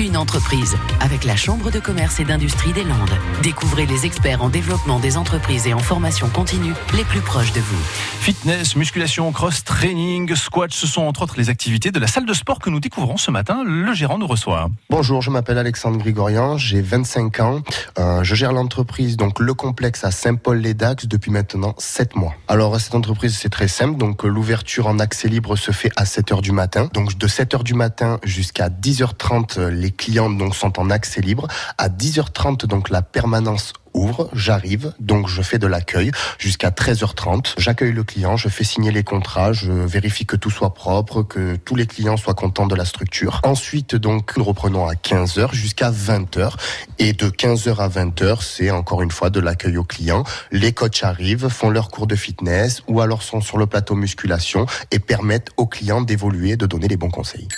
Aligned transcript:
une 0.00 0.16
entreprise 0.16 0.76
avec 1.00 1.24
la 1.24 1.36
Chambre 1.36 1.70
de 1.70 1.78
commerce 1.78 2.20
et 2.20 2.24
d'industrie 2.24 2.72
des 2.72 2.84
Landes. 2.84 3.10
Découvrez 3.42 3.84
les 3.84 4.06
experts 4.06 4.42
en 4.42 4.48
développement 4.48 4.98
des 4.98 5.18
entreprises 5.18 5.66
et 5.66 5.74
en 5.74 5.78
formation 5.78 6.28
continue 6.30 6.72
les 6.96 7.04
plus 7.04 7.20
proches 7.20 7.52
de 7.52 7.60
vous. 7.60 7.78
Fitness, 8.20 8.76
musculation, 8.76 9.30
cross 9.30 9.62
training, 9.62 10.34
squat, 10.34 10.72
ce 10.72 10.86
sont 10.86 11.02
entre 11.02 11.22
autres 11.22 11.34
les 11.36 11.50
activités 11.50 11.90
de 11.90 11.98
la 11.98 12.06
salle 12.06 12.24
de 12.24 12.32
sport 12.32 12.60
que 12.60 12.70
nous 12.70 12.80
découvrons 12.80 13.18
ce 13.18 13.30
matin. 13.30 13.62
Le 13.64 13.92
gérant 13.92 14.16
nous 14.16 14.26
reçoit. 14.26 14.70
Bonjour, 14.88 15.20
je 15.20 15.30
m'appelle 15.30 15.58
Alexandre 15.58 15.98
Grigorian, 15.98 16.56
j'ai 16.56 16.80
25 16.80 17.40
ans. 17.40 17.60
Euh, 17.98 18.22
je 18.22 18.34
gère 18.34 18.52
l'entreprise, 18.52 19.18
donc 19.18 19.38
le 19.38 19.52
complexe 19.52 20.04
à 20.04 20.10
Saint-Paul-les-Dax 20.10 21.06
depuis 21.06 21.30
maintenant 21.30 21.74
7 21.76 22.16
mois. 22.16 22.34
Alors 22.48 22.80
cette 22.80 22.94
entreprise 22.94 23.36
c'est 23.36 23.50
très 23.50 23.68
simple, 23.68 23.98
donc 23.98 24.24
l'ouverture 24.24 24.86
en 24.86 24.98
accès 24.98 25.28
libre 25.28 25.56
se 25.56 25.72
fait 25.72 25.90
à 25.96 26.06
7 26.06 26.32
heures 26.32 26.42
du 26.42 26.52
matin. 26.52 26.88
Donc 26.94 27.18
de 27.18 27.26
7 27.26 27.54
heures 27.54 27.64
du 27.64 27.74
matin 27.74 28.18
jusqu'à 28.24 28.70
10h30, 28.70 29.68
les 29.68 29.89
clients 29.90 30.30
donc 30.30 30.54
sont 30.54 30.78
en 30.78 30.90
accès 30.90 31.20
libre. 31.20 31.48
À 31.78 31.88
10h30 31.88 32.66
donc 32.66 32.90
la 32.90 33.02
permanence 33.02 33.72
ouvre, 33.94 34.30
j'arrive, 34.32 34.94
donc 35.00 35.28
je 35.28 35.42
fais 35.42 35.58
de 35.58 35.66
l'accueil 35.66 36.10
jusqu'à 36.38 36.70
13h30. 36.70 37.54
J'accueille 37.58 37.92
le 37.92 38.04
client, 38.04 38.36
je 38.36 38.48
fais 38.48 38.64
signer 38.64 38.92
les 38.92 39.02
contrats, 39.02 39.52
je 39.52 39.72
vérifie 39.72 40.26
que 40.26 40.36
tout 40.36 40.50
soit 40.50 40.74
propre, 40.74 41.22
que 41.22 41.56
tous 41.56 41.74
les 41.74 41.86
clients 41.86 42.16
soient 42.16 42.34
contents 42.34 42.66
de 42.66 42.74
la 42.74 42.84
structure. 42.84 43.40
Ensuite, 43.44 43.96
donc, 43.96 44.36
nous 44.36 44.44
reprenons 44.44 44.86
à 44.86 44.94
15h 44.94 45.52
jusqu'à 45.52 45.90
20h. 45.90 46.52
Et 46.98 47.12
de 47.12 47.28
15h 47.28 47.76
à 47.76 47.88
20h, 47.88 48.42
c'est 48.42 48.70
encore 48.70 49.02
une 49.02 49.10
fois 49.10 49.30
de 49.30 49.40
l'accueil 49.40 49.76
aux 49.76 49.84
clients. 49.84 50.24
Les 50.52 50.72
coachs 50.72 51.02
arrivent, 51.02 51.48
font 51.48 51.70
leur 51.70 51.88
cours 51.88 52.06
de 52.06 52.16
fitness 52.16 52.82
ou 52.86 53.00
alors 53.00 53.22
sont 53.22 53.40
sur 53.40 53.58
le 53.58 53.66
plateau 53.66 53.94
musculation 53.94 54.66
et 54.90 54.98
permettent 54.98 55.50
aux 55.56 55.66
clients 55.66 56.02
d'évoluer, 56.02 56.56
de 56.56 56.66
donner 56.66 56.88
les 56.88 56.96
bons 56.96 57.10
conseils. 57.10 57.48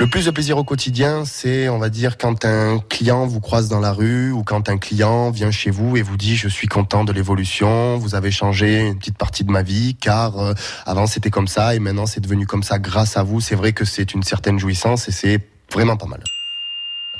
Le 0.00 0.06
plus 0.06 0.26
de 0.26 0.30
plaisir 0.30 0.56
au 0.56 0.62
quotidien, 0.62 1.24
c'est, 1.24 1.68
on 1.68 1.78
va 1.78 1.88
dire, 1.88 2.18
quand 2.18 2.44
un 2.44 2.78
client 2.78 3.26
vous 3.26 3.40
croise 3.40 3.68
dans 3.68 3.80
la 3.80 3.92
rue 3.92 4.30
ou 4.30 4.44
quand 4.44 4.68
un 4.68 4.78
client 4.78 5.32
vient 5.32 5.50
chez 5.50 5.72
vous 5.72 5.96
et 5.96 6.02
vous 6.02 6.16
dit 6.16 6.36
je 6.36 6.46
suis 6.46 6.68
content 6.68 7.02
de 7.02 7.12
l'évolution, 7.12 7.98
vous 7.98 8.14
avez 8.14 8.30
changé 8.30 8.86
une 8.86 8.96
petite 8.96 9.18
partie 9.18 9.42
de 9.42 9.50
ma 9.50 9.64
vie 9.64 9.96
car 9.96 10.38
euh, 10.38 10.54
avant 10.86 11.08
c'était 11.08 11.30
comme 11.30 11.48
ça 11.48 11.74
et 11.74 11.80
maintenant 11.80 12.06
c'est 12.06 12.20
devenu 12.20 12.46
comme 12.46 12.62
ça 12.62 12.78
grâce 12.78 13.16
à 13.16 13.24
vous. 13.24 13.40
C'est 13.40 13.56
vrai 13.56 13.72
que 13.72 13.84
c'est 13.84 14.14
une 14.14 14.22
certaine 14.22 14.60
jouissance 14.60 15.08
et 15.08 15.12
c'est 15.12 15.40
vraiment 15.72 15.96
pas 15.96 16.06
mal. 16.06 16.22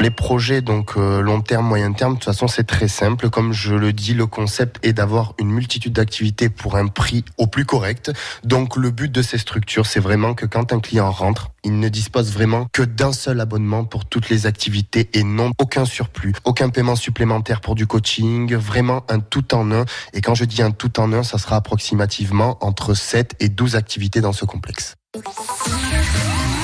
Les 0.01 0.11
projets 0.11 0.61
donc 0.61 0.93
euh, 0.97 1.21
long 1.21 1.41
terme, 1.41 1.67
moyen 1.67 1.93
terme, 1.93 2.15
de 2.15 2.19
toute 2.19 2.27
façon 2.27 2.47
c'est 2.47 2.65
très 2.65 2.87
simple. 2.87 3.31
Comme 3.31 3.53
je 3.53 3.75
le 3.75 3.93
dis, 3.93 4.15
le 4.15 4.27
concept 4.27 4.79
est 4.87 4.93
d'avoir 4.93 5.35
une 5.39 5.51
multitude 5.51 5.93
d'activités 5.93 6.49
pour 6.49 6.77
un 6.77 6.87
prix 6.87 7.25
au 7.37 7.49
plus 7.49 7.65
correct. 7.65 8.13
Donc 8.45 8.77
le 8.77 8.91
but 8.91 9.11
de 9.11 9.23
ces 9.23 9.39
structures, 9.39 9.87
c'est 9.87 10.01
vraiment 10.01 10.35
que 10.35 10.47
quand 10.47 10.73
un 10.73 10.79
client 10.79 11.11
rentre, 11.11 11.51
il 11.65 11.81
ne 11.81 11.89
dispose 11.89 12.33
vraiment 12.33 12.67
que 12.73 12.83
d'un 12.83 13.13
seul 13.13 13.41
abonnement 13.41 13.85
pour 13.85 14.05
toutes 14.05 14.29
les 14.29 14.47
activités 14.47 15.11
et 15.15 15.25
non 15.25 15.51
aucun 15.59 15.85
surplus, 15.85 16.35
aucun 16.45 16.69
paiement 16.69 16.97
supplémentaire 16.97 17.61
pour 17.61 17.75
du 17.75 17.89
coaching, 17.89 18.55
vraiment 18.55 19.05
un 19.09 19.19
tout 19.19 19.53
en 19.53 19.73
un. 19.73 19.85
Et 20.13 20.21
quand 20.21 20.35
je 20.35 20.45
dis 20.45 20.63
un 20.63 20.71
tout 20.71 21.01
en 21.01 21.13
un, 21.13 21.25
ça 21.25 21.39
sera 21.39 21.57
approximativement 21.57 22.57
entre 22.61 22.95
7 22.95 23.35
et 23.41 23.49
12 23.49 23.75
activités 23.75 24.21
dans 24.21 24.33
ce 24.33 24.45
complexe. 24.45 24.95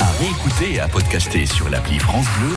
À 0.00 0.10
réécouter 0.20 0.74
et 0.74 0.80
à 0.80 0.88
podcaster 0.88 1.46
sur 1.46 1.68
l'appli 1.68 1.98
France 1.98 2.26
Bleu 2.38 2.50